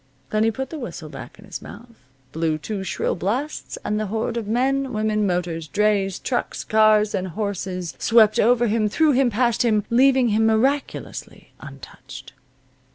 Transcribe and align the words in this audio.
Then 0.31 0.43
he 0.43 0.49
put 0.49 0.71
the 0.71 0.79
whistle 0.79 1.09
back 1.09 1.37
in 1.37 1.45
his 1.45 1.61
mouth, 1.61 1.95
blew 2.31 2.57
two 2.57 2.83
shrill 2.83 3.13
blasts, 3.13 3.77
and 3.85 3.99
the 3.99 4.07
horde 4.07 4.35
of 4.35 4.47
men, 4.47 4.93
women, 4.93 5.27
motors, 5.27 5.67
drays, 5.67 6.17
trucks, 6.17 6.63
cars, 6.63 7.13
and 7.13 7.27
horses 7.27 7.93
swept 7.99 8.39
over 8.39 8.65
him, 8.65 8.89
through 8.89 9.11
him, 9.11 9.29
past 9.29 9.63
him, 9.63 9.83
leaving 9.91 10.29
him 10.29 10.47
miraculously 10.47 11.51
untouched. 11.59 12.33